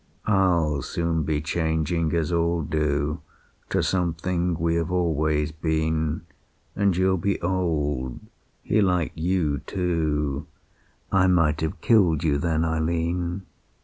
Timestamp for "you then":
12.23-12.65